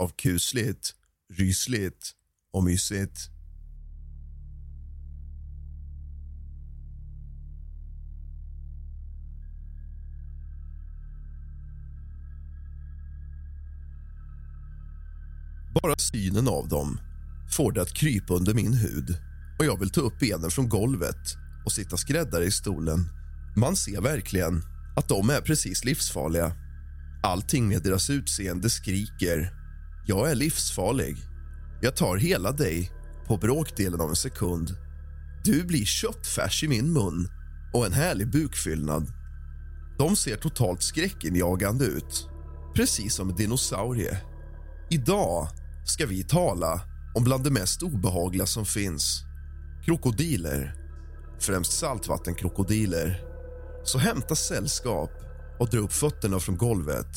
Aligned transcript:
av 0.00 0.08
kusligt, 0.16 0.94
rysligt 1.32 2.10
och 2.52 2.64
mysigt. 2.64 3.30
Bara 15.82 15.98
synen 15.98 16.48
av 16.48 16.68
dem 16.68 17.00
får 17.50 17.72
det 17.72 17.82
att 17.82 17.94
krypa 17.94 18.34
under 18.34 18.54
min 18.54 18.72
hud 18.72 19.18
och 19.58 19.64
jag 19.64 19.78
vill 19.78 19.90
ta 19.90 20.00
upp 20.00 20.18
benen 20.18 20.50
från 20.50 20.68
golvet 20.68 21.36
och 21.64 21.72
sitta 21.72 21.96
skräddare 21.96 22.44
i 22.44 22.50
stolen. 22.50 23.08
Man 23.56 23.76
ser 23.76 24.00
verkligen 24.00 24.62
att 24.96 25.08
de 25.08 25.30
är 25.30 25.40
precis 25.40 25.84
livsfarliga. 25.84 26.52
Allting 27.22 27.68
med 27.68 27.82
deras 27.82 28.10
utseende 28.10 28.70
skriker. 28.70 29.59
Jag 30.06 30.30
är 30.30 30.34
livsfarlig. 30.34 31.16
Jag 31.80 31.96
tar 31.96 32.16
hela 32.16 32.52
dig 32.52 32.90
på 33.26 33.36
bråkdelen 33.36 34.00
av 34.00 34.08
en 34.08 34.16
sekund. 34.16 34.76
Du 35.44 35.64
blir 35.64 35.84
köttfärs 35.84 36.64
i 36.64 36.68
min 36.68 36.92
mun 36.92 37.28
och 37.72 37.86
en 37.86 37.92
härlig 37.92 38.30
bukfyllnad. 38.30 39.12
De 39.98 40.16
ser 40.16 40.36
totalt 40.36 40.82
skräckinjagande 40.82 41.84
ut, 41.84 42.28
precis 42.74 43.14
som 43.14 43.28
en 43.28 43.36
dinosaurie. 43.36 44.18
Idag 44.90 45.48
ska 45.84 46.06
vi 46.06 46.24
tala 46.24 46.80
om 47.14 47.24
bland 47.24 47.44
det 47.44 47.50
mest 47.50 47.82
obehagliga 47.82 48.46
som 48.46 48.66
finns. 48.66 49.22
Krokodiler, 49.84 50.74
främst 51.40 51.72
saltvattenkrokodiler. 51.72 53.24
Så 53.84 53.98
hämta 53.98 54.34
sällskap 54.34 55.10
och 55.58 55.68
dra 55.68 55.78
upp 55.78 55.92
fötterna 55.92 56.40
från 56.40 56.56
golvet. 56.56 57.16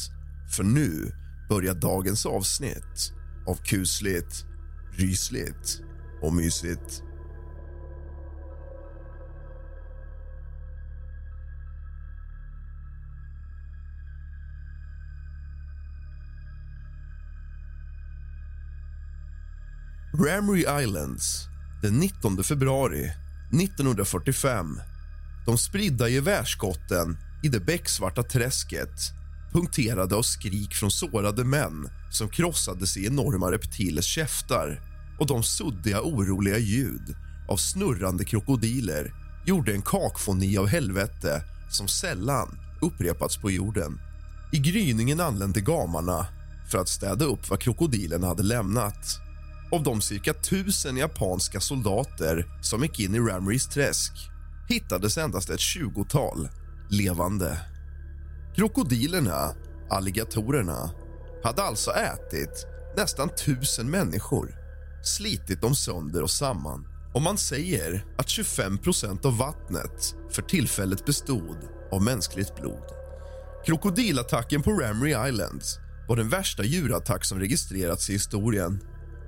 För 0.56 0.64
nu 0.64 1.12
börjar 1.50 1.74
dagens 1.74 2.26
avsnitt 2.26 3.14
av 3.48 3.56
kusligt, 3.56 4.46
rysligt 4.98 5.82
och 6.22 6.34
mysigt. 6.34 7.04
Ramry 20.18 20.66
Islands, 20.84 21.48
den 21.82 22.00
19 22.00 22.44
februari 22.44 23.12
1945. 23.64 24.80
De 25.46 25.58
spridda 25.58 26.08
gevärsskotten 26.10 27.18
i 27.44 27.48
det 27.48 27.60
becksvarta 27.60 28.24
träsket 28.24 29.14
punkterade 29.54 30.16
av 30.16 30.22
skrik 30.22 30.74
från 30.74 30.92
sårade 30.92 31.44
män 31.44 31.90
som 32.12 32.30
krossades 32.30 32.98
i 32.98 33.06
enorma 33.06 33.52
reptilers 33.52 34.06
käftar 34.06 34.82
och 35.20 35.28
de 35.28 35.44
suddiga, 35.44 36.02
oroliga 36.02 36.58
ljud 36.58 37.16
av 37.48 37.58
snurrande 37.58 38.26
krokodiler 38.26 39.14
gjorde 39.46 39.74
en 39.74 39.82
kakfoni 39.82 40.58
av 40.58 40.68
helvete 40.68 41.42
som 41.72 41.88
sällan 41.88 42.60
upprepats 42.82 43.38
på 43.38 43.52
jorden. 43.52 44.00
I 44.52 44.58
gryningen 44.58 45.20
anlände 45.20 45.62
gamarna 45.62 46.28
för 46.72 46.78
att 46.78 46.90
städa 46.90 47.26
upp 47.26 47.50
vad 47.50 47.60
krokodilerna 47.60 48.28
hade 48.28 48.44
lämnat. 48.44 49.20
Av 49.72 49.84
de 49.84 50.02
cirka 50.02 50.34
tusen 50.34 50.98
japanska 50.98 51.60
soldater 51.60 52.46
som 52.62 52.84
gick 52.84 53.00
in 53.00 53.16
i 53.16 53.20
Ramrys 53.20 53.68
träsk 53.68 54.12
hittades 54.70 55.18
endast 55.18 55.50
ett 55.50 55.60
tjugotal 55.60 56.50
levande. 56.90 57.73
Krokodilerna, 58.56 59.56
alligatorerna, 59.90 60.92
hade 61.44 61.64
alltså 61.64 61.92
ätit 61.92 62.68
nästan 62.98 63.30
tusen 63.30 63.90
människor 63.90 64.56
slitit 65.04 65.62
dem 65.62 65.76
sönder 65.76 66.22
och 66.24 66.30
samman. 66.30 66.88
Och 67.14 67.22
man 67.22 67.38
säger 67.38 68.06
att 68.18 68.28
25% 68.28 69.26
av 69.26 69.38
vattnet 69.38 70.16
för 70.30 70.42
tillfället 70.42 71.06
bestod 71.06 71.58
av 71.92 72.04
mänskligt 72.04 72.56
blod. 72.56 72.84
Krokodilattacken 73.66 74.62
på 74.62 74.72
Ramry 74.72 75.10
Island 75.30 75.62
var 76.08 76.16
den 76.16 76.30
värsta 76.30 76.64
djurattack 76.64 77.26
som 77.26 77.40
registrerats 77.40 78.10
i 78.10 78.14
historien. 78.14 78.80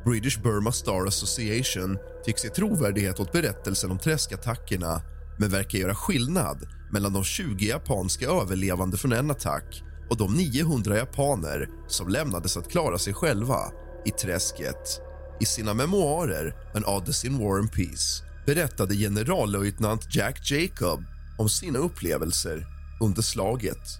British 0.05 0.41
Burma 0.41 0.71
Star 0.71 1.07
Association 1.07 1.97
tycks 2.25 2.43
ge 2.43 2.49
trovärdighet 2.49 3.19
åt 3.19 3.31
berättelsen 3.31 3.91
om 3.91 3.99
träskattackerna 3.99 5.01
men 5.39 5.49
verkar 5.49 5.79
göra 5.79 5.95
skillnad 5.95 6.67
mellan 6.91 7.13
de 7.13 7.23
20 7.23 7.65
japanska 7.65 8.27
överlevande 8.27 8.97
från 8.97 9.13
en 9.13 9.31
attack 9.31 9.83
och 10.09 10.17
de 10.17 10.33
900 10.33 10.97
japaner 10.97 11.69
som 11.87 12.07
lämnades 12.07 12.57
att 12.57 12.71
klara 12.71 12.97
sig 12.97 13.13
själva 13.13 13.71
i 14.05 14.11
träsket. 14.11 15.01
I 15.39 15.45
sina 15.45 15.73
memoarer 15.73 16.55
An 16.75 16.85
Odyssey 16.85 17.29
in 17.29 17.39
War 17.39 17.59
and 17.59 17.71
Peace 17.71 18.23
berättade 18.45 18.95
generallöjtnant 18.95 20.15
Jack 20.15 20.51
Jacob 20.51 21.03
om 21.37 21.49
sina 21.49 21.79
upplevelser 21.79 22.67
under 23.01 23.21
slaget. 23.21 23.99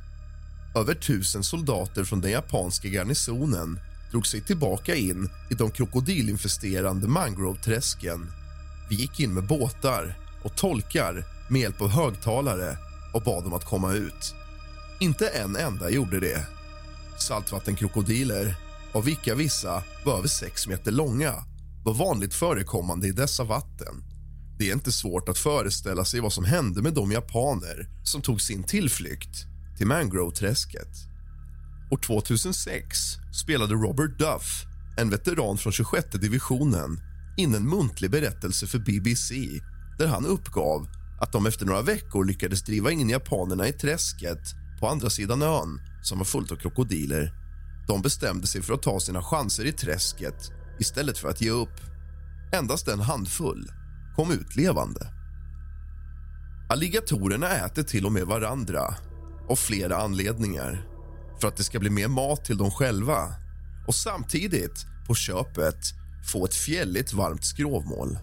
Över 0.75 0.93
tusen 0.93 1.43
soldater 1.43 2.03
från 2.03 2.21
den 2.21 2.31
japanska 2.31 2.87
garnisonen 2.87 3.79
drog 4.11 4.27
sig 4.27 4.41
tillbaka 4.41 4.95
in 4.95 5.29
i 5.49 5.53
de 5.53 5.71
krokodilinfesterande 5.71 7.07
mangroveträsken. 7.07 8.31
Vi 8.89 8.95
gick 8.95 9.19
in 9.19 9.33
med 9.33 9.47
båtar 9.47 10.17
och 10.43 10.55
tolkar 10.57 11.34
med 11.49 11.61
hjälp 11.61 11.81
av 11.81 11.89
högtalare 11.89 12.77
och 13.13 13.21
bad 13.21 13.43
dem 13.43 13.53
att 13.53 13.65
komma 13.65 13.93
ut. 13.93 14.35
Inte 14.99 15.27
en 15.27 15.55
enda 15.55 15.89
gjorde 15.89 16.19
det. 16.19 16.47
Saltvattenkrokodiler, 17.19 18.55
av 18.93 19.03
vilka 19.03 19.35
vissa 19.35 19.83
var 20.05 20.17
över 20.17 20.27
sex 20.27 20.67
meter 20.67 20.91
långa 20.91 21.33
var 21.85 21.93
vanligt 21.93 22.33
förekommande 22.33 23.07
i 23.07 23.11
dessa 23.11 23.43
vatten. 23.43 24.03
Det 24.59 24.69
är 24.69 24.73
inte 24.73 24.91
svårt 24.91 25.29
att 25.29 25.37
föreställa 25.37 26.05
sig 26.05 26.19
vad 26.19 26.33
som 26.33 26.45
hände 26.45 26.81
med 26.81 26.93
de 26.93 27.11
japaner 27.11 27.89
som 28.03 28.21
tog 28.21 28.41
sin 28.41 28.63
tillflykt 28.63 29.45
till 29.77 29.87
mangroveträsket. 29.87 30.89
År 31.91 31.97
2006 31.97 32.97
spelade 33.43 33.73
Robert 33.73 34.19
Duff, 34.19 34.63
en 34.97 35.09
veteran 35.09 35.57
från 35.57 35.73
26 35.73 36.07
divisionen 36.11 36.99
in 37.37 37.55
en 37.55 37.69
muntlig 37.69 38.11
berättelse 38.11 38.67
för 38.67 38.79
BBC 38.79 39.35
där 39.97 40.07
han 40.07 40.25
uppgav 40.25 40.87
att 41.25 41.31
de 41.31 41.45
efter 41.45 41.65
några 41.65 41.81
veckor 41.81 42.25
lyckades 42.25 42.63
driva 42.63 42.91
in 42.91 43.09
japanerna 43.09 43.67
i 43.67 43.73
träsket 43.73 44.39
på 44.79 44.87
andra 44.87 45.09
sidan 45.09 45.41
ön 45.41 45.81
som 46.01 46.17
var 46.17 46.25
fullt 46.25 46.51
av 46.51 46.55
krokodiler. 46.55 47.33
De 47.87 48.01
bestämde 48.01 48.47
sig 48.47 48.61
för 48.61 48.73
att 48.73 48.81
ta 48.81 48.99
sina 48.99 49.23
chanser 49.23 49.65
i 49.65 49.71
träsket 49.71 50.51
istället 50.79 51.17
för 51.17 51.29
att 51.29 51.41
ge 51.41 51.49
upp. 51.49 51.79
Endast 52.53 52.87
en 52.87 52.99
handfull 52.99 53.71
kom 54.15 54.31
ut 54.31 54.55
levande. 54.55 55.07
Alligatorerna 56.69 57.49
äter 57.49 57.83
till 57.83 58.05
och 58.05 58.11
med 58.11 58.25
varandra 58.25 58.95
av 59.49 59.55
flera 59.55 59.97
anledningar. 59.97 60.87
För 61.41 61.47
att 61.47 61.57
det 61.57 61.63
ska 61.63 61.79
bli 61.79 61.89
mer 61.89 62.07
mat 62.07 62.45
till 62.45 62.57
dem 62.57 62.71
själva 62.71 63.35
och 63.87 63.95
samtidigt, 63.95 64.85
på 65.07 65.15
köpet, 65.15 65.79
få 66.31 66.45
ett 66.45 66.55
fjälligt 66.55 67.13
varmt 67.13 67.45
skrovmål. 67.45 68.17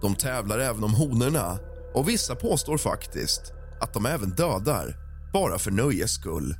De 0.00 0.14
tävlar 0.14 0.58
även 0.58 0.84
om 0.84 0.94
honorna 0.94 1.58
och 1.98 2.08
vissa 2.08 2.34
påstår 2.34 2.78
faktiskt 2.78 3.52
att 3.80 3.94
de 3.94 4.06
även 4.06 4.30
dödar 4.30 4.96
bara 5.32 5.58
för 5.58 5.70
nöjes 5.70 6.12
skull. 6.12 6.54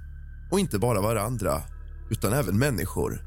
Och 0.50 0.60
inte 0.60 0.78
bara 0.78 1.00
varandra, 1.00 1.62
utan 2.10 2.32
även 2.32 2.58
människor. 2.58 3.22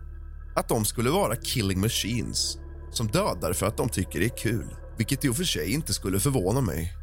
Att 0.55 0.69
de 0.69 0.85
skulle 0.85 1.09
vara 1.09 1.35
killing 1.35 1.79
machines 1.79 2.57
som 2.91 3.07
dödar 3.07 3.53
för 3.53 3.65
att 3.65 3.77
de 3.77 3.89
tycker 3.89 4.19
det 4.19 4.25
är 4.25 4.37
kul. 4.37 4.75
Vilket 4.97 5.25
i 5.25 5.29
och 5.29 5.35
för 5.35 5.43
sig 5.43 5.71
inte 5.73 5.93
skulle 5.93 6.19
förvåna 6.19 6.61
mig. 6.61 6.93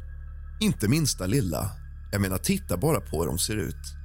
Inte 0.61 0.87
minsta 0.87 1.25
lilla. 1.25 1.71
Jag 2.11 2.21
menar, 2.21 2.37
titta 2.37 2.77
bara 2.77 3.01
på 3.01 3.19
hur 3.19 3.27
de 3.27 3.39
ser 3.39 3.57
ut. 3.57 3.95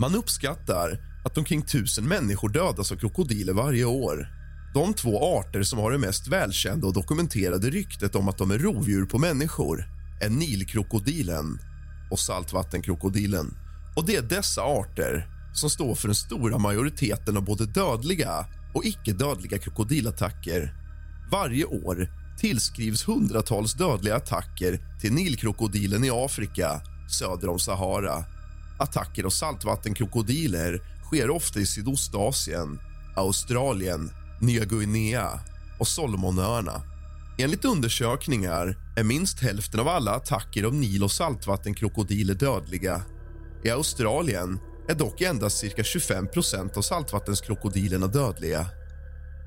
Man 0.00 0.14
uppskattar 0.14 0.98
att 1.24 1.38
omkring 1.38 1.62
tusen 1.62 2.08
människor 2.08 2.48
dödas 2.48 2.92
av 2.92 2.96
krokodiler 2.96 3.52
varje 3.52 3.84
år. 3.84 4.28
De 4.74 4.94
två 4.94 5.38
arter 5.38 5.62
som 5.62 5.78
har 5.78 5.92
det 5.92 5.98
mest 5.98 6.28
välkända 6.28 6.86
och 6.86 6.92
dokumenterade 6.92 7.70
ryktet 7.70 8.14
om 8.14 8.28
att 8.28 8.38
de 8.38 8.50
är 8.50 8.58
rovdjur 8.58 9.06
på 9.06 9.18
människor 9.18 9.97
är 10.20 10.30
nilkrokodilen 10.30 11.58
och 12.10 12.18
saltvattenkrokodilen. 12.18 13.54
Och 13.96 14.06
Det 14.06 14.16
är 14.16 14.22
dessa 14.22 14.62
arter 14.62 15.28
som 15.52 15.70
står 15.70 15.94
för 15.94 16.08
den 16.08 16.14
stora 16.14 16.58
majoriteten 16.58 17.36
av 17.36 17.44
både 17.44 17.66
dödliga 17.66 18.46
och 18.74 18.84
icke 18.84 19.12
dödliga 19.12 19.58
krokodilattacker. 19.58 20.74
Varje 21.30 21.64
år 21.64 22.08
tillskrivs 22.38 23.08
hundratals 23.08 23.74
dödliga 23.74 24.16
attacker 24.16 24.80
till 25.00 25.12
nilkrokodilen 25.12 26.04
i 26.04 26.10
Afrika 26.10 26.80
söder 27.18 27.48
om 27.48 27.58
Sahara. 27.58 28.24
Attacker 28.78 29.24
av 29.24 29.30
saltvattenkrokodiler 29.30 30.80
sker 31.04 31.30
ofta 31.30 31.60
i 31.60 31.66
Sydostasien, 31.66 32.78
Australien, 33.16 34.10
Nya 34.40 34.64
Guinea 34.64 35.40
och 35.78 35.88
Solomonöarna. 35.88 36.82
Enligt 37.40 37.64
undersökningar 37.64 38.76
är 38.96 39.04
minst 39.04 39.40
hälften 39.40 39.80
av 39.80 39.88
alla 39.88 40.10
attacker 40.10 40.64
av 40.64 40.74
nil 40.74 41.04
och 41.04 41.10
saltvattenkrokodiler 41.10 42.34
dödliga. 42.34 43.02
I 43.64 43.70
Australien 43.70 44.58
är 44.88 44.94
dock 44.94 45.20
endast 45.20 45.58
cirka 45.58 45.84
25 45.84 46.28
procent 46.28 46.76
av 46.76 46.82
saltvattenkrokodilerna 46.82 48.06
dödliga. 48.06 48.66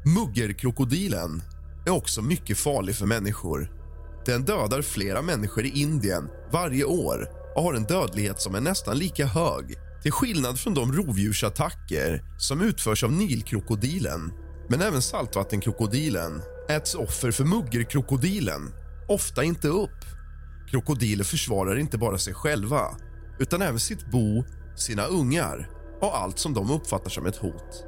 Muggerkrokodilen 0.05 1.43
är 1.85 1.91
också 1.91 2.21
mycket 2.21 2.57
farlig 2.57 2.95
för 2.95 3.05
människor. 3.05 3.71
Den 4.25 4.45
dödar 4.45 4.81
flera 4.81 5.21
människor 5.21 5.65
i 5.65 5.69
Indien 5.69 6.29
varje 6.51 6.83
år 6.83 7.29
och 7.55 7.63
har 7.63 7.73
en 7.73 7.83
dödlighet 7.83 8.41
som 8.41 8.55
är 8.55 8.61
nästan 8.61 8.97
lika 8.97 9.25
hög 9.25 9.75
till 10.01 10.11
skillnad 10.11 10.59
från 10.59 10.73
de 10.73 10.93
rovdjursattacker 10.93 12.23
som 12.37 12.61
utförs 12.61 13.03
av 13.03 13.11
nilkrokodilen 13.11 14.31
men 14.69 14.81
även 14.81 15.01
saltvattenkrokodilen 15.01 16.41
äts 16.75 16.95
offer 16.95 17.31
för 17.31 17.43
muggerkrokodilen 17.43 18.73
ofta 19.07 19.43
inte 19.43 19.67
upp. 19.67 20.05
Krokodiler 20.69 21.23
försvarar 21.23 21.77
inte 21.77 21.97
bara 21.97 22.17
sig 22.17 22.33
själva 22.33 22.81
utan 23.39 23.61
även 23.61 23.79
sitt 23.79 24.11
bo, 24.11 24.43
sina 24.75 25.05
ungar 25.05 25.69
och 26.01 26.17
allt 26.17 26.39
som 26.39 26.53
de 26.53 26.71
uppfattar 26.71 27.09
som 27.09 27.25
ett 27.25 27.35
hot. 27.35 27.85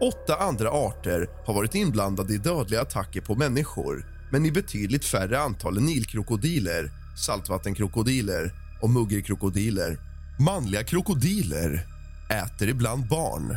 Åtta 0.00 0.36
andra 0.36 0.70
arter 0.70 1.28
har 1.46 1.54
varit 1.54 1.74
inblandade 1.74 2.34
i 2.34 2.38
dödliga 2.38 2.82
attacker 2.82 3.20
på 3.20 3.34
människor 3.34 4.06
men 4.32 4.46
i 4.46 4.52
betydligt 4.52 5.04
färre 5.04 5.40
antal 5.40 5.76
än 5.76 5.84
nilkrokodiler, 5.84 6.90
saltvattenkrokodiler 7.26 8.52
och 8.82 8.90
muggerkrokodiler. 8.90 9.98
Manliga 10.38 10.84
krokodiler 10.84 11.86
äter 12.30 12.68
ibland 12.68 13.08
barn, 13.08 13.56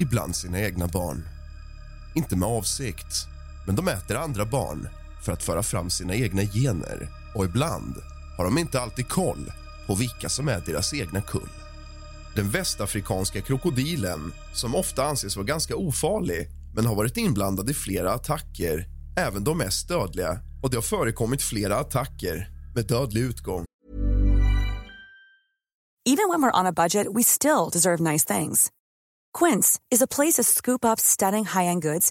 ibland 0.00 0.36
sina 0.36 0.60
egna 0.60 0.86
barn. 0.86 1.22
Inte 2.14 2.36
med 2.36 2.48
avsikt, 2.48 3.26
men 3.66 3.76
de 3.76 3.88
äter 3.88 4.16
andra 4.16 4.44
barn 4.44 4.88
för 5.22 5.32
att 5.32 5.42
föra 5.42 5.62
fram 5.62 5.90
sina 5.90 6.14
egna 6.14 6.42
gener 6.42 7.08
och 7.34 7.44
ibland 7.44 7.94
har 8.36 8.44
de 8.44 8.58
inte 8.58 8.80
alltid 8.80 9.08
koll 9.08 9.52
på 9.86 9.94
vilka 9.94 10.28
som 10.28 10.48
är 10.48 10.60
deras 10.66 10.94
egna 10.94 11.20
kull. 11.20 11.50
Den 12.36 12.50
västafrikanska 12.50 13.40
krokodilen, 13.40 14.32
som 14.54 14.74
ofta 14.74 15.04
anses 15.04 15.36
vara 15.36 15.46
ganska 15.46 15.76
ofarlig 15.76 16.48
men 16.74 16.86
har 16.86 16.94
varit 16.94 17.16
inblandad 17.16 17.70
i 17.70 17.74
flera 17.74 18.12
attacker, 18.12 18.86
även 19.16 19.44
de 19.44 19.58
mest 19.58 19.88
dödliga 19.88 20.38
och 20.62 20.70
det 20.70 20.76
har 20.76 20.82
förekommit 20.82 21.42
flera 21.42 21.76
attacker 21.76 22.48
med 22.74 22.86
dödlig 22.86 23.22
utgång. 23.22 23.64
Even 26.08 26.28
when 26.30 26.42
we're 26.42 26.60
on 26.60 26.66
a 26.66 26.72
budget 26.72 27.06
we 27.16 27.22
still 27.22 27.68
deserve 27.72 28.12
nice 28.12 28.38
things. 28.38 28.68
Quince 29.38 29.78
is 29.94 30.02
a 30.02 30.06
place 30.06 30.42
to 30.42 30.44
scoop 30.44 30.84
up 30.84 31.00
stunning 31.00 31.44
high-end 31.44 31.82
goods 31.82 32.10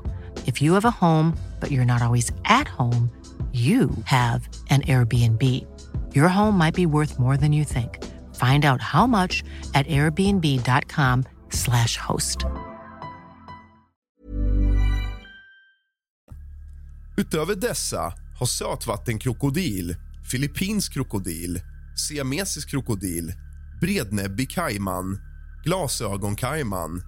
If 0.45 0.61
you 0.61 0.73
have 0.73 0.85
a 0.85 0.99
home, 1.05 1.37
but 1.59 1.71
you're 1.71 1.85
not 1.85 2.01
always 2.01 2.31
at 2.45 2.67
home, 2.67 3.09
you 3.53 3.89
have 4.05 4.47
an 4.69 4.81
Airbnb. 4.81 5.43
Your 6.15 6.29
home 6.29 6.57
might 6.57 6.73
be 6.73 6.85
worth 6.85 7.19
more 7.19 7.37
than 7.37 7.51
you 7.51 7.65
think. 7.65 7.97
Find 8.35 8.65
out 8.65 8.81
how 8.81 9.07
much 9.07 9.43
at 9.73 9.87
airbnb.com 9.87 11.23
slash 11.49 11.97
host. 11.97 12.45
Utöver 17.17 17.55
dessa 17.55 18.13
har 18.39 18.45
sötvattenkrokodil, 18.45 19.95
filippinsk 20.31 20.93
krokodil, 20.93 21.61
siamesisk 21.95 22.69
krokodil, 22.69 23.33
brednäbbig 23.81 24.51
kajman, 24.51 25.19
glasögonkajman, 25.63 27.01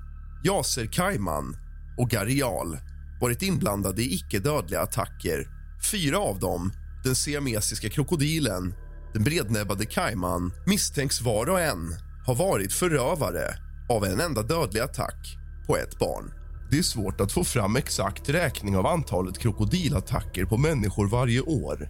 jaserkajman 0.43 1.57
och 1.97 2.09
garial 2.09 2.77
varit 3.21 3.41
inblandade 3.41 4.01
i 4.01 4.13
icke-dödliga 4.13 4.81
attacker. 4.81 5.47
Fyra 5.91 6.19
av 6.19 6.39
dem, 6.39 6.71
den 7.03 7.15
siamesiska 7.15 7.89
krokodilen, 7.89 8.73
den 9.13 9.23
brednäbbade 9.23 9.85
kajman 9.85 10.53
misstänks 10.65 11.21
var 11.21 11.49
och 11.49 11.61
en 11.61 11.95
ha 12.25 12.33
varit 12.33 12.73
förövare 12.73 13.55
av 13.89 14.05
en 14.05 14.19
enda 14.19 14.41
dödlig 14.41 14.81
attack 14.81 15.37
på 15.67 15.77
ett 15.77 15.99
barn. 15.99 16.33
Det 16.71 16.77
är 16.77 16.83
svårt 16.83 17.21
att 17.21 17.31
få 17.31 17.43
fram 17.43 17.75
exakt 17.75 18.29
räkning 18.29 18.77
av 18.77 18.85
antalet 18.85 19.39
krokodilattacker 19.39 20.45
på 20.45 20.57
människor 20.57 21.07
varje 21.07 21.41
år. 21.41 21.89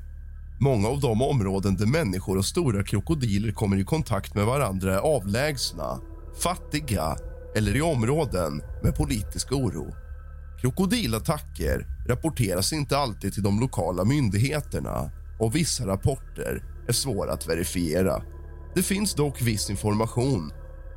Många 0.59 0.87
av 0.87 0.99
de 0.99 1.21
områden 1.21 1.75
där 1.75 1.85
människor 1.85 2.37
och 2.37 2.45
stora 2.45 2.83
krokodiler 2.83 3.51
kommer 3.51 3.77
i 3.77 3.83
kontakt 3.83 4.35
med 4.35 4.45
varandra 4.45 4.93
är 4.93 4.99
avlägsna, 4.99 5.99
fattiga 6.43 7.15
eller 7.55 7.75
i 7.75 7.81
områden 7.81 8.61
med 8.83 8.95
politisk 8.95 9.51
oro. 9.51 10.02
Krokodilattacker 10.63 11.87
rapporteras 12.07 12.73
inte 12.73 12.97
alltid 12.97 13.33
till 13.33 13.43
de 13.43 13.59
lokala 13.59 14.05
myndigheterna 14.05 15.11
och 15.39 15.55
vissa 15.55 15.87
rapporter 15.87 16.63
är 16.87 16.93
svåra 16.93 17.33
att 17.33 17.47
verifiera. 17.47 18.23
Det 18.75 18.83
finns 18.83 19.13
dock 19.13 19.41
viss 19.41 19.69
information. 19.69 20.51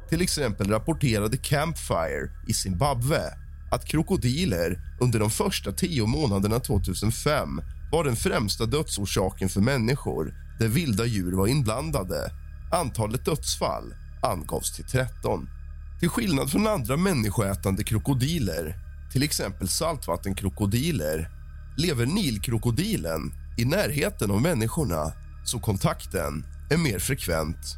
Till 0.08 0.23
exempel 0.23 0.70
rapporterade 0.70 1.37
Campfire 1.37 2.30
i 2.49 2.52
Zimbabwe 2.52 3.20
att 3.70 3.85
krokodiler 3.85 4.80
under 5.00 5.18
de 5.18 5.30
första 5.30 5.73
tio 5.73 6.06
månaderna 6.06 6.61
2005 6.61 7.61
var 7.92 8.04
den 8.04 8.16
främsta 8.16 8.66
dödsorsaken 8.66 9.49
för 9.49 9.61
människor 9.61 10.35
där 10.58 10.68
vilda 10.68 11.04
djur 11.04 11.32
var 11.32 11.46
inblandade. 11.46 12.30
Antalet 12.73 13.25
dödsfall 13.25 13.94
angavs 14.23 14.76
till 14.76 14.85
13. 14.85 15.49
Till 16.00 16.08
skillnad 16.08 16.50
från 16.50 16.66
andra 16.66 16.96
människoätande 16.96 17.85
krokodiler 17.85 18.86
till 19.16 19.23
exempel 19.23 19.68
saltvattenkrokodiler 19.68 21.30
lever 21.76 22.06
nilkrokodilen 22.06 23.32
i 23.58 23.64
närheten 23.64 24.30
av 24.30 24.42
människorna 24.42 25.12
så 25.44 25.58
kontakten 25.58 26.44
är 26.70 26.76
mer 26.76 26.99
frekvent. 26.99 27.76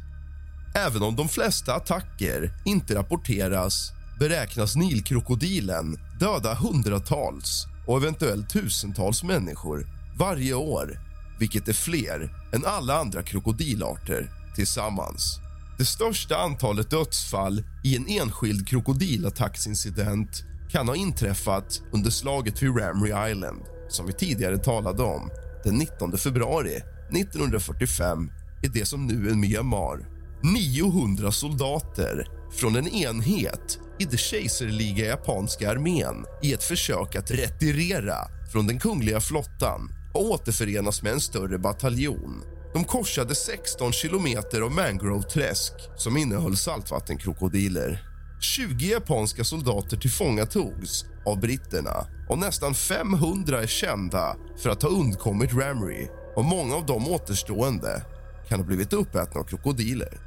Även 0.75 1.03
om 1.03 1.15
de 1.15 1.29
flesta 1.29 1.75
attacker 1.75 2.53
inte 2.65 2.95
rapporteras 2.95 3.91
beräknas 4.19 4.75
nilkrokodilen 4.75 5.99
döda 6.19 6.53
hundratals 6.53 7.65
och 7.87 7.97
eventuellt 7.97 8.49
tusentals 8.49 9.23
människor 9.23 9.87
varje 10.17 10.53
år 10.53 10.99
vilket 11.39 11.67
är 11.67 11.73
fler 11.73 12.33
än 12.53 12.65
alla 12.65 12.99
andra 12.99 13.23
krokodilarter 13.23 14.31
tillsammans. 14.55 15.39
Det 15.77 15.85
största 15.85 16.37
antalet 16.37 16.89
dödsfall 16.89 17.63
i 17.83 17.95
en 17.95 18.07
enskild 18.07 18.67
krokodilattacksincident 18.67 20.43
kan 20.71 20.87
ha 20.87 20.95
inträffat 20.95 21.81
under 21.91 22.09
slaget 22.09 22.63
vid 22.63 22.77
Ramry 22.77 23.31
Island 23.31 23.61
som 23.89 24.05
vi 24.05 24.13
tidigare 24.13 24.57
talade 24.57 25.03
om 25.03 25.29
den 25.63 25.75
19 25.75 26.17
februari 26.17 26.75
1945 26.75 28.31
i 28.63 28.67
det 28.67 28.85
som 28.85 29.07
nu 29.07 29.29
är 29.29 29.35
Myanmar. 29.35 30.05
900 30.43 31.31
soldater 31.31 32.27
från 32.51 32.75
en 32.75 32.87
enhet 32.87 33.79
i 33.99 34.05
det 34.05 34.17
kejserliga 34.17 35.05
japanska 35.05 35.71
armén 35.71 36.25
i 36.43 36.53
ett 36.53 36.63
försök 36.63 37.15
att 37.15 37.31
retirera 37.31 38.15
från 38.51 38.67
den 38.67 38.79
kungliga 38.79 39.19
flottan 39.21 39.91
och 40.13 40.31
återförenas 40.31 41.03
med 41.03 41.13
en 41.13 41.19
större 41.19 41.57
bataljon. 41.57 42.43
De 42.73 42.83
korsade 42.83 43.35
16 43.35 43.91
kilometer 43.91 44.61
av 44.61 44.71
mangroveträsk 44.71 45.73
som 45.97 46.17
innehöll 46.17 46.57
saltvattenkrokodiler. 46.57 48.08
20 48.39 48.91
japanska 48.91 49.43
soldater 49.43 49.97
tillfångatogs 49.97 51.05
av 51.25 51.39
britterna 51.39 52.07
och 52.29 52.37
nästan 52.37 52.73
500 52.73 53.61
är 53.61 53.67
kända 53.67 54.35
för 54.57 54.69
att 54.69 54.81
ha 54.81 54.89
undkommit 54.89 55.53
Ramry 55.53 56.07
och 56.35 56.45
många 56.45 56.75
av 56.75 56.85
de 56.85 57.07
återstående 57.07 58.05
kan 58.49 58.59
ha 58.59 58.67
blivit 58.67 58.93
uppätna 58.93 59.39
av 59.39 59.43
krokodiler. 59.43 60.19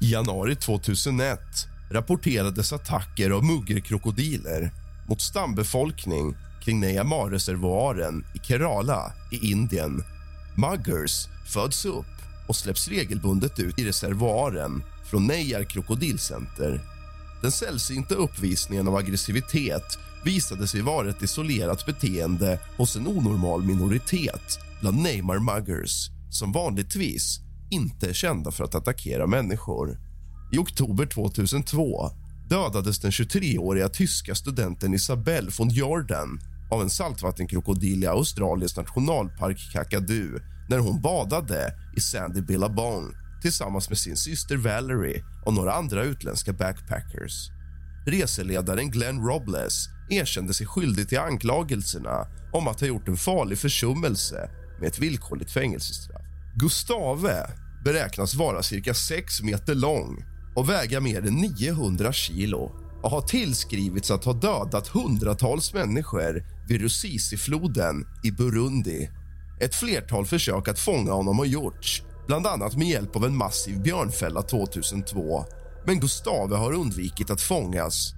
I 0.00 0.12
januari 0.12 0.56
2001 0.56 1.38
rapporterades 1.90 2.72
attacker 2.72 3.30
av 3.30 3.44
muggerkrokodiler 3.44 4.70
mot 5.08 5.20
stambefolkning 5.20 6.36
kring 6.64 6.80
Neyamar-reservoaren 6.80 8.24
i 8.34 8.38
Kerala 8.38 9.12
i 9.32 9.50
Indien. 9.50 10.04
Muggers 10.56 11.28
föds 11.52 11.84
upp 11.84 12.06
och 12.48 12.56
släpps 12.56 12.88
regelbundet 12.88 13.58
ut 13.58 13.78
i 13.78 13.84
reservoaren 13.84 14.82
från 15.04 15.26
Neyar 15.26 15.64
krokodilcenter 15.64 16.95
den 17.42 17.52
sällsynta 17.52 18.14
uppvisningen 18.14 18.88
av 18.88 18.96
aggressivitet 18.96 19.98
visade 20.24 20.68
sig 20.68 20.80
vara 20.80 21.10
ett 21.10 21.22
isolerat 21.22 21.86
beteende 21.86 22.60
hos 22.76 22.96
en 22.96 23.06
onormal 23.06 23.62
minoritet 23.62 24.58
bland 24.80 25.02
Neymar 25.02 25.38
muggers 25.38 26.10
som 26.30 26.52
vanligtvis 26.52 27.40
inte 27.70 28.08
är 28.08 28.12
kända 28.12 28.50
för 28.50 28.64
att 28.64 28.74
attackera 28.74 29.26
människor. 29.26 29.98
I 30.52 30.58
oktober 30.58 31.06
2002 31.06 32.10
dödades 32.48 32.98
den 32.98 33.10
23-åriga 33.10 33.88
tyska 33.88 34.34
studenten 34.34 34.94
Isabelle 34.94 35.50
von 35.58 35.68
Jordan 35.68 36.40
av 36.70 36.82
en 36.82 36.90
saltvattenkrokodil 36.90 38.04
i 38.04 38.06
Australiens 38.06 38.76
nationalpark 38.76 39.72
Kakadu 39.72 40.38
när 40.68 40.78
hon 40.78 41.00
badade 41.00 41.72
i 41.96 42.00
Sandy 42.00 42.40
Billabong 42.40 43.25
tillsammans 43.46 43.88
med 43.88 43.98
sin 43.98 44.16
syster 44.16 44.56
Valerie 44.56 45.24
och 45.44 45.54
några 45.54 45.72
andra 45.72 46.04
utländska 46.04 46.52
backpackers. 46.52 47.50
Reseledaren 48.06 48.90
Glenn 48.90 49.26
Robles 49.26 49.88
erkände 50.10 50.54
sig 50.54 50.66
skyldig 50.66 51.08
till 51.08 51.18
anklagelserna 51.18 52.26
om 52.52 52.68
att 52.68 52.80
ha 52.80 52.86
gjort 52.86 53.08
en 53.08 53.16
farlig 53.16 53.58
försummelse 53.58 54.50
med 54.80 54.88
ett 54.88 54.98
villkorligt 54.98 55.52
fängelsestraff. 55.52 56.22
Gustave 56.54 57.50
beräknas 57.84 58.34
vara 58.34 58.62
cirka 58.62 58.94
6 58.94 59.42
meter 59.42 59.74
lång 59.74 60.24
och 60.56 60.70
väga 60.70 61.00
mer 61.00 61.26
än 61.26 61.34
900 61.34 62.12
kilo 62.12 62.72
och 63.02 63.10
har 63.10 63.22
tillskrivits 63.22 64.10
att 64.10 64.24
ha 64.24 64.32
dödat 64.32 64.88
hundratals 64.88 65.74
människor 65.74 66.44
vid 66.68 66.80
Rusisi-floden 66.80 68.06
i 68.24 68.30
Burundi. 68.30 69.10
Ett 69.60 69.74
flertal 69.74 70.26
försök 70.26 70.68
att 70.68 70.78
fånga 70.78 71.12
honom 71.12 71.38
har 71.38 71.46
gjorts 71.46 72.02
bland 72.26 72.46
annat 72.46 72.76
med 72.76 72.88
hjälp 72.88 73.16
av 73.16 73.24
en 73.24 73.36
massiv 73.36 73.82
björnfälla 73.82 74.42
2002. 74.42 75.44
Men 75.86 76.00
Gustave 76.00 76.56
har 76.56 76.72
undvikit 76.72 77.30
att 77.30 77.40
fångas. 77.40 78.12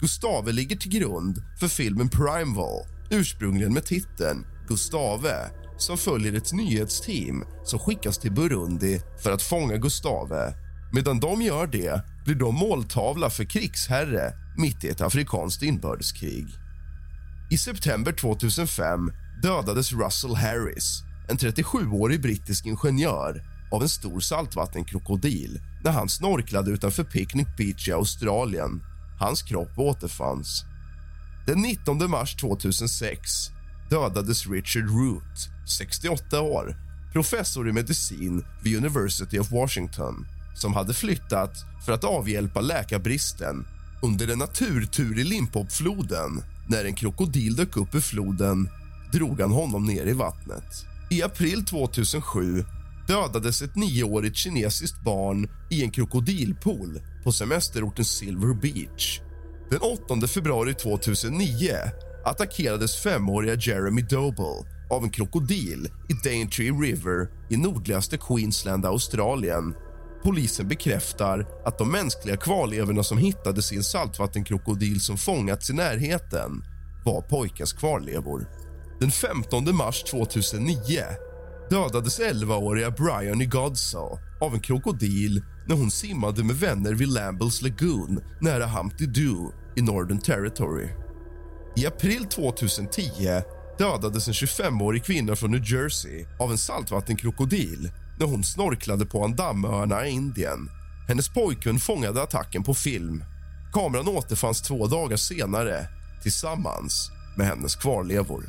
Gustave 0.00 0.52
ligger 0.52 0.76
till 0.76 0.90
grund 0.90 1.42
för 1.60 1.68
filmen 1.68 2.08
Primeval 2.08 2.86
ursprungligen 3.10 3.74
med 3.74 3.84
titeln 3.84 4.46
Gustave 4.68 5.50
som 5.78 5.98
följer 5.98 6.32
ett 6.32 6.52
nyhetsteam 6.52 7.44
som 7.64 7.78
skickas 7.78 8.18
till 8.18 8.32
Burundi 8.32 9.00
för 9.22 9.32
att 9.32 9.42
fånga 9.42 9.76
Gustave. 9.76 10.54
Medan 10.92 11.20
de 11.20 11.42
gör 11.42 11.66
det 11.66 12.02
blir 12.24 12.34
de 12.34 12.54
måltavla 12.54 13.30
för 13.30 13.44
krigsherre 13.44 14.32
mitt 14.58 14.84
i 14.84 14.88
ett 14.88 15.00
afrikanskt 15.00 15.62
inbördeskrig. 15.62 16.46
I 17.50 17.58
september 17.58 18.12
2005 18.12 19.12
dödades 19.42 19.92
Russell 19.92 20.34
Harris 20.34 21.02
en 21.28 21.36
37-årig 21.36 22.22
brittisk 22.22 22.66
ingenjör 22.66 23.42
av 23.74 23.82
en 23.82 23.88
stor 23.88 24.20
saltvattenkrokodil 24.20 25.60
när 25.84 25.90
han 25.90 26.08
snorklade 26.08 26.70
utanför 26.70 27.04
Picnic 27.04 27.48
Beach 27.56 27.88
i 27.88 27.92
Australien. 27.92 28.82
Hans 29.20 29.42
kropp 29.42 29.78
återfanns. 29.78 30.64
Den 31.46 31.58
19 31.62 32.10
mars 32.10 32.36
2006 32.36 33.30
dödades 33.90 34.46
Richard 34.46 34.90
Root, 34.90 35.48
68 35.78 36.40
år 36.40 36.76
professor 37.14 37.68
i 37.68 37.72
medicin 37.72 38.44
vid 38.62 38.76
University 38.76 39.38
of 39.38 39.50
Washington 39.50 40.26
som 40.54 40.74
hade 40.74 40.94
flyttat 40.94 41.56
för 41.84 41.92
att 41.92 42.04
avhjälpa 42.04 42.60
läkarbristen 42.60 43.66
under 44.02 44.28
en 44.28 44.38
naturtur 44.38 45.18
i 45.18 45.24
Limpopfloden. 45.24 46.42
När 46.68 46.84
en 46.84 46.94
krokodil 46.94 47.56
dök 47.56 47.76
upp 47.76 47.94
ur 47.94 48.00
floden 48.00 48.68
drog 49.12 49.40
han 49.40 49.50
honom 49.50 49.84
ner 49.84 50.06
i 50.06 50.12
vattnet. 50.12 50.86
I 51.10 51.22
april 51.22 51.64
2007 51.64 52.64
dödades 53.06 53.62
ett 53.62 53.76
nioårigt 53.76 54.36
kinesiskt 54.36 55.04
barn 55.04 55.48
i 55.70 55.84
en 55.84 55.90
krokodilpool 55.90 57.00
på 57.24 57.32
semesterorten 57.32 58.04
Silver 58.04 58.54
Beach. 58.54 59.20
Den 59.70 59.80
8 59.80 60.26
februari 60.26 60.74
2009 60.74 61.74
attackerades 62.24 62.96
femåriga 62.96 63.54
Jeremy 63.54 64.02
Doble 64.02 64.64
av 64.90 65.04
en 65.04 65.10
krokodil 65.10 65.88
i 66.08 66.28
Daintree 66.28 66.70
River 66.70 67.28
i 67.50 67.56
nordligaste 67.56 68.18
Queensland, 68.18 68.86
Australien. 68.86 69.74
Polisen 70.22 70.68
bekräftar 70.68 71.46
att 71.64 71.78
de 71.78 71.90
mänskliga 71.90 72.36
kvarlevorna 72.36 73.02
som 73.02 73.18
hittades 73.18 73.72
i 73.72 73.76
en 73.76 73.84
saltvattenkrokodil 73.84 75.00
som 75.00 75.16
fångats 75.16 75.70
i 75.70 75.72
närheten 75.72 76.64
var 77.04 77.22
pojkens 77.22 77.72
kvarlevor. 77.72 78.48
Den 79.00 79.10
15 79.10 79.76
mars 79.76 80.02
2009 80.02 81.02
dödades 81.74 82.20
11-åriga 82.20 82.90
Bryony 82.90 83.46
Godsaw 83.46 84.22
av 84.40 84.54
en 84.54 84.60
krokodil 84.60 85.42
när 85.66 85.76
hon 85.76 85.90
simmade 85.90 86.44
med 86.44 86.56
vänner 86.56 86.94
vid 86.94 87.08
Lambles 87.08 87.62
Lagoon 87.62 88.20
nära 88.40 88.66
Humpty 88.66 89.06
Doo 89.06 89.52
i 89.76 89.82
Northern 89.82 90.20
Territory. 90.20 90.88
I 91.76 91.86
april 91.86 92.24
2010 92.24 93.02
dödades 93.78 94.28
en 94.28 94.34
25-årig 94.34 95.04
kvinna 95.04 95.36
från 95.36 95.50
New 95.50 95.72
Jersey 95.72 96.26
av 96.40 96.50
en 96.50 96.58
saltvattenkrokodil 96.58 97.90
när 98.18 98.26
hon 98.26 98.44
snorklade 98.44 99.06
på 99.06 99.24
Andamöarna 99.24 100.06
i 100.06 100.10
Indien. 100.10 100.68
Hennes 101.08 101.28
pojkvän 101.28 101.78
fångade 101.78 102.22
attacken 102.22 102.62
på 102.62 102.74
film. 102.74 103.24
Kameran 103.72 104.08
återfanns 104.08 104.62
två 104.62 104.86
dagar 104.86 105.16
senare 105.16 105.86
tillsammans 106.22 107.10
med 107.36 107.46
hennes 107.46 107.76
kvarlevor. 107.76 108.44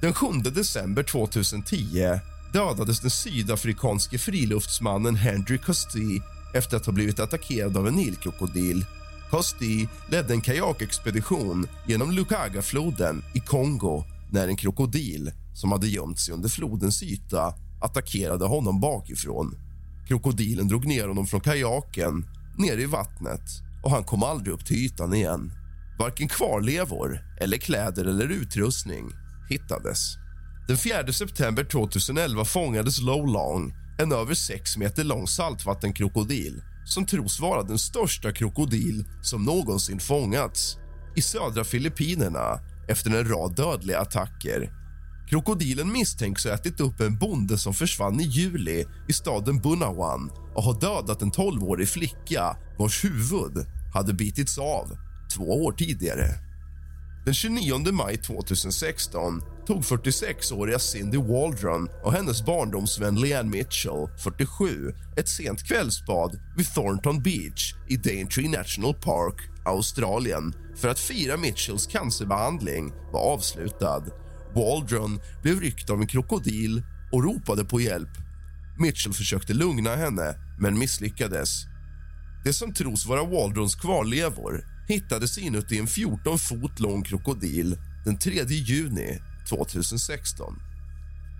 Den 0.00 0.12
7 0.12 0.26
december 0.54 1.02
2010 1.02 2.20
dödades 2.54 3.00
den 3.00 3.10
sydafrikanske 3.10 4.18
friluftsmannen 4.18 5.16
Henry 5.16 5.58
Costi 5.58 6.20
efter 6.54 6.76
att 6.76 6.86
ha 6.86 6.92
blivit 6.92 7.20
attackerad 7.20 7.76
av 7.76 7.88
en 7.88 7.94
nilkrokodil. 7.94 8.84
Costi 9.30 9.88
ledde 10.10 10.34
en 10.34 10.40
kajakexpedition 10.40 11.68
genom 11.86 12.10
Lukagafloden 12.10 13.22
i 13.34 13.40
Kongo 13.40 14.04
när 14.30 14.48
en 14.48 14.56
krokodil 14.56 15.32
som 15.54 15.72
hade 15.72 15.88
gömt 15.88 16.20
sig 16.20 16.34
under 16.34 16.48
flodens 16.48 17.02
yta 17.02 17.54
attackerade 17.80 18.44
honom 18.44 18.80
bakifrån. 18.80 19.54
Krokodilen 20.08 20.68
drog 20.68 20.86
ner 20.86 21.08
honom 21.08 21.26
från 21.26 21.40
kajaken 21.40 22.26
ner 22.58 22.78
i 22.78 22.86
vattnet 22.86 23.44
och 23.84 23.90
han 23.90 24.04
kom 24.04 24.22
aldrig 24.22 24.54
upp 24.54 24.66
till 24.66 24.76
ytan 24.76 25.14
igen. 25.14 25.52
Varken 25.98 26.28
kvarlevor, 26.28 27.18
eller 27.40 27.56
kläder 27.56 28.04
eller 28.04 28.28
utrustning 28.28 29.10
hittades. 29.48 30.23
Den 30.68 30.76
4 30.76 31.12
september 31.12 31.64
2011 31.64 32.44
fångades 32.44 33.00
Low 33.00 33.26
Long, 33.28 33.74
en 33.98 34.12
över 34.12 34.34
6 34.34 34.76
meter 34.76 35.04
lång 35.04 35.26
saltvattenkrokodil 35.26 36.62
som 36.84 37.06
tros 37.06 37.40
vara 37.40 37.62
den 37.62 37.78
största 37.78 38.32
krokodil 38.32 39.04
som 39.22 39.44
någonsin 39.44 40.00
fångats 40.00 40.76
i 41.16 41.22
södra 41.22 41.64
Filippinerna 41.64 42.60
efter 42.88 43.10
en 43.10 43.28
rad 43.28 43.56
dödliga 43.56 44.00
attacker. 44.00 44.70
Krokodilen 45.30 45.92
misstänks 45.92 46.44
ha 46.44 46.54
ätit 46.54 46.80
upp 46.80 47.00
en 47.00 47.18
bonde 47.18 47.58
som 47.58 47.74
försvann 47.74 48.20
i 48.20 48.24
juli 48.24 48.84
i 49.08 49.12
staden 49.12 49.58
Bunawan 49.58 50.30
och 50.54 50.62
har 50.62 50.80
dödat 50.80 51.22
en 51.22 51.32
12-årig 51.32 51.88
flicka 51.88 52.56
vars 52.78 53.04
huvud 53.04 53.66
hade 53.94 54.12
bitits 54.12 54.58
av 54.58 54.96
två 55.34 55.64
år 55.64 55.72
tidigare. 55.72 56.53
Den 57.24 57.34
29 57.34 57.92
maj 57.92 58.16
2016 58.16 59.42
tog 59.66 59.82
46-åriga 59.82 60.78
Cindy 60.78 61.18
Waldron 61.18 61.88
och 62.02 62.12
hennes 62.12 62.44
barndomsvän 62.44 63.20
Leanne 63.20 63.50
Mitchell, 63.50 64.08
47 64.18 64.92
ett 65.16 65.28
sent 65.28 65.62
kvällsbad 65.62 66.40
vid 66.56 66.74
Thornton 66.74 67.22
Beach 67.22 67.74
i 67.88 67.96
Daintree 67.96 68.48
National 68.48 68.94
Park, 68.94 69.34
Australien 69.64 70.54
för 70.76 70.88
att 70.88 70.98
fira 70.98 71.36
Mitchells 71.36 71.86
cancerbehandling 71.86 72.92
var 73.12 73.20
avslutad. 73.20 74.04
Waldron 74.54 75.20
blev 75.42 75.60
ryckt 75.60 75.90
av 75.90 76.00
en 76.00 76.06
krokodil 76.06 76.82
och 77.12 77.24
ropade 77.24 77.64
på 77.64 77.80
hjälp. 77.80 78.10
Mitchell 78.78 79.12
försökte 79.12 79.54
lugna 79.54 79.96
henne, 79.96 80.34
men 80.58 80.78
misslyckades. 80.78 81.64
Det 82.44 82.52
som 82.52 82.74
tros 82.74 83.06
vara 83.06 83.24
Waldrons 83.24 83.74
kvarlevor 83.74 84.73
hittades 84.88 85.38
inuti 85.38 85.78
en 85.78 85.86
14 85.86 86.38
fot 86.38 86.80
lång 86.80 87.02
krokodil 87.02 87.78
den 88.04 88.18
3 88.18 88.44
juni 88.44 89.18
2016. 89.48 90.54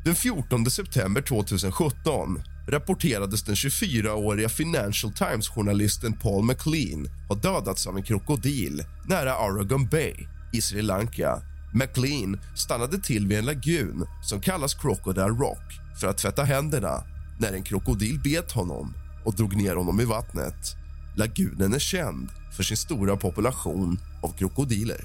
Den 0.04 0.14
14 0.14 0.70
september 0.70 1.22
2017 1.22 2.42
rapporterades 2.68 3.42
den 3.42 3.54
24-åriga 3.54 4.48
Financial 4.48 5.12
Times-journalisten 5.12 6.12
Paul 6.12 6.44
McLean 6.44 7.08
ha 7.28 7.34
dödats 7.34 7.86
av 7.86 7.96
en 7.96 8.02
krokodil 8.02 8.84
nära 9.08 9.34
Aragon 9.34 9.88
Bay 9.88 10.14
i 10.52 10.60
Sri 10.60 10.82
Lanka. 10.82 11.42
McLean 11.74 12.40
stannade 12.54 12.98
till 12.98 13.26
vid 13.26 13.38
en 13.38 13.46
lagun 13.46 14.06
som 14.22 14.40
kallas 14.40 14.74
Crocodile 14.74 15.26
Rock 15.26 15.80
för 16.00 16.06
att 16.06 16.18
tvätta 16.18 16.44
händerna 16.44 17.04
när 17.38 17.52
en 17.52 17.62
krokodil 17.62 18.20
bet 18.24 18.52
honom 18.52 18.94
och 19.24 19.34
drog 19.34 19.56
ner 19.56 19.76
honom 19.76 20.00
i 20.00 20.04
vattnet. 20.04 20.83
Lagunen 21.16 21.74
är 21.74 21.78
känd 21.78 22.28
för 22.56 22.62
sin 22.62 22.76
stora 22.76 23.16
population 23.16 23.98
av 24.22 24.28
krokodiler. 24.38 25.00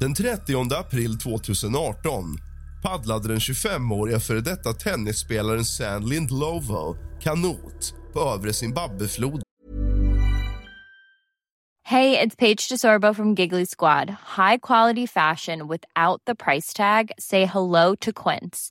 Den 0.00 0.14
30 0.14 0.74
april 0.74 1.18
2018 1.18 2.38
paddlade 2.82 3.28
den 3.28 3.38
25-åriga 3.38 4.20
före 4.20 4.40
detta 4.40 4.72
tennisspelaren 4.72 5.64
Sandlind 5.64 6.30
Lovo 6.30 6.96
kanot 7.20 7.94
på 8.12 8.20
övre 8.20 8.52
Zimbabwefloden. 8.52 9.44
det 11.90 12.20
är 12.20 12.28
Paige 12.28 12.68
DeSorbo 12.70 13.14
från 13.14 13.34
Giggly 13.34 13.66
Squad. 13.66 14.10
High 14.36 14.58
quality 14.62 15.06
fashion 15.06 15.68
without 15.68 16.24
the 16.26 16.34
price 16.34 16.76
tag. 16.76 17.10
Say 17.18 17.44
hello 17.44 17.96
to 18.00 18.12
Quince. 18.12 18.70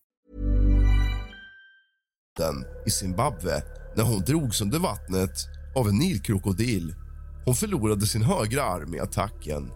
I 2.85 2.89
Zimbabwe 2.89 3.63
när 3.95 4.03
hon 4.03 4.21
drogs 4.21 4.61
under 4.61 4.79
vattnet 4.79 5.47
av 5.75 5.87
en 5.87 5.97
nilkrokodil. 5.97 6.95
Hon 7.45 7.55
förlorade 7.55 8.05
sin 8.05 8.21
högra 8.21 8.63
arm 8.63 8.95
i 8.95 8.99
attacken. 8.99 9.71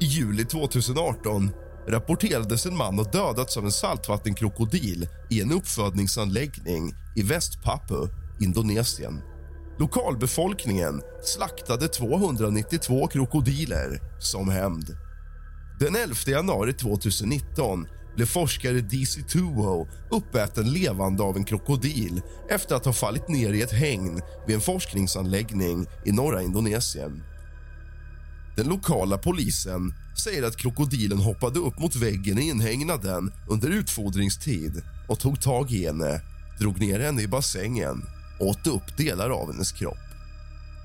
I 0.00 0.04
juli 0.04 0.44
2018 0.44 1.50
rapporterades 1.88 2.66
en 2.66 2.76
man 2.76 2.98
ha 2.98 3.04
dödats 3.04 3.56
av 3.56 3.64
en 3.64 3.72
saltvattenkrokodil 3.72 5.08
i 5.30 5.40
en 5.40 5.52
uppfödningsanläggning 5.52 6.94
i 7.16 7.22
Västpapu, 7.22 8.08
Indonesien. 8.40 9.20
Lokalbefolkningen 9.78 11.02
slaktade 11.22 11.88
292 11.88 13.06
krokodiler 13.06 14.00
som 14.18 14.48
hämnd. 14.48 14.96
Den 15.80 15.96
11 15.96 16.14
januari 16.26 16.72
2019 16.72 17.86
blev 18.18 18.26
forskare 18.26 18.80
DC 18.80 19.22
Tuo 19.22 19.88
uppäten 20.10 20.72
levande 20.72 21.22
av 21.22 21.36
en 21.36 21.44
krokodil 21.44 22.20
efter 22.50 22.74
att 22.74 22.84
ha 22.84 22.92
fallit 22.92 23.28
ner 23.28 23.52
i 23.52 23.62
ett 23.62 23.72
hägn 23.72 24.20
vid 24.46 24.54
en 24.54 24.60
forskningsanläggning 24.60 25.86
i 26.04 26.12
norra 26.12 26.42
Indonesien. 26.42 27.22
Den 28.56 28.66
lokala 28.66 29.18
polisen 29.18 29.94
säger 30.24 30.42
att 30.42 30.56
krokodilen 30.56 31.18
hoppade 31.18 31.58
upp 31.58 31.78
mot 31.78 31.96
väggen 31.96 32.38
i 32.38 32.48
inhägnaden 32.48 33.32
under 33.48 33.68
utfodringstid 33.68 34.82
och 35.08 35.20
tog 35.20 35.40
tag 35.40 35.70
i 35.72 35.86
henne, 35.86 36.20
drog 36.60 36.80
ner 36.80 37.00
henne 37.00 37.22
i 37.22 37.28
bassängen 37.28 38.02
och 38.40 38.46
åt 38.46 38.66
upp 38.66 38.96
delar 38.96 39.30
av 39.30 39.52
hennes 39.52 39.72
kropp. 39.72 40.08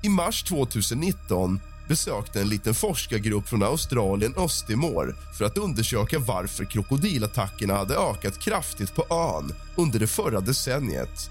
I 0.02 0.08
mars 0.08 0.42
2019 0.42 1.60
besökte 1.88 2.40
en 2.40 2.48
liten 2.48 2.74
forskargrupp 2.74 3.48
från 3.48 3.62
Australien 3.62 4.34
Östtimor 4.36 5.16
för 5.38 5.44
att 5.44 5.58
undersöka 5.58 6.18
varför 6.18 6.64
krokodilattackerna 6.64 7.74
hade 7.74 7.96
ökat 7.96 8.40
kraftigt 8.40 8.94
på 8.94 9.06
ön 9.14 9.54
under 9.76 9.98
det 9.98 10.06
förra 10.06 10.40
decenniet. 10.40 11.30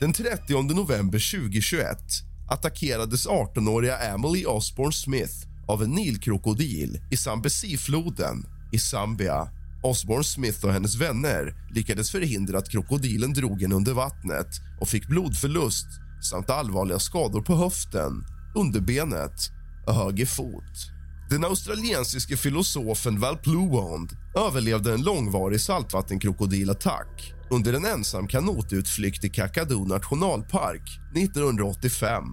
Den 0.00 0.12
30 0.12 0.62
november 0.62 1.38
2021 1.38 1.98
attackerades 2.48 3.26
18-åriga 3.26 3.98
Emily 3.98 4.44
Osborne 4.46 4.92
Smith 4.92 5.34
av 5.68 5.82
en 5.82 5.90
nilkrokodil 5.90 7.00
i 7.10 7.16
Zambezifloden 7.16 8.46
i 8.72 8.78
Zambia. 8.78 9.48
Osborne 9.82 10.24
Smith 10.24 10.64
och 10.64 10.72
hennes 10.72 10.96
vänner 10.96 11.54
lyckades 11.74 12.10
förhindra 12.10 12.58
att 12.58 12.70
krokodilen 12.70 13.32
drog 13.32 13.62
henne 13.62 13.74
under 13.74 13.92
vattnet 13.92 14.48
och 14.80 14.88
fick 14.88 15.08
blodförlust 15.08 15.86
samt 16.30 16.50
allvarliga 16.50 16.98
skador 16.98 17.42
på 17.42 17.56
höften, 17.56 18.24
underbenet 18.56 19.50
och 19.86 19.94
höger 19.94 20.26
fot. 20.26 20.90
Den 21.30 21.44
australiensiske 21.44 22.36
filosofen 22.36 23.20
Val 23.20 23.36
Pluond 23.36 24.12
överlevde 24.36 24.92
en 24.92 25.02
långvarig 25.02 25.60
saltvattenkrokodilattack 25.60 27.34
under 27.50 27.72
en 27.72 27.84
ensam 27.84 28.26
kanotutflykt 28.26 29.24
i 29.24 29.28
Kakadu 29.28 29.78
nationalpark 29.78 31.00
1985. 31.16 32.24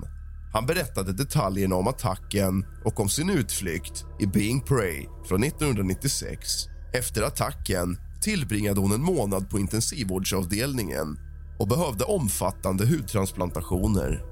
Han 0.53 0.65
berättade 0.65 1.13
detaljerna 1.13 1.75
om 1.75 1.87
attacken 1.87 2.65
och 2.85 2.99
om 2.99 3.09
sin 3.09 3.29
utflykt 3.29 4.05
i 4.19 4.25
Being 4.25 4.61
Prey 4.61 5.05
från 5.27 5.43
1996. 5.43 6.65
Efter 6.93 7.21
attacken 7.21 7.97
tillbringade 8.21 8.79
hon 8.79 8.91
en 8.91 9.03
månad 9.03 9.49
på 9.49 9.59
intensivvårdsavdelningen 9.59 11.17
och 11.59 11.67
behövde 11.67 12.03
omfattande 12.03 12.85
hudtransplantationer. 12.85 14.25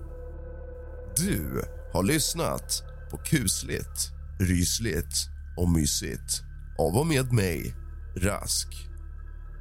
Du 1.17 1.61
har 1.93 2.03
lyssnat 2.03 2.83
på 3.11 3.17
kusligt, 3.17 4.11
rysligt 4.39 5.29
och 5.57 5.69
mysigt 5.69 6.41
av 6.79 6.97
och 6.97 7.07
med 7.07 7.33
mig, 7.33 7.75
Rask. 8.17 8.67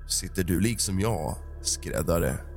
Sitter 0.09 0.45
du 0.45 0.61
liksom 0.61 1.01
jag, 1.01 1.37
skräddare? 1.63 2.50